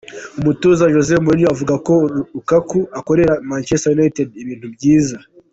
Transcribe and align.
Umutoza 0.39 0.91
Jose 0.93 1.11
Mourinho 1.23 1.49
avuga 1.53 1.75
ko 1.85 1.93
Lukaku 2.33 2.79
akorera 2.99 3.33
Manchester 3.49 3.91
United 3.97 4.29
ibintu 4.43 4.67
byiza. 4.75 5.17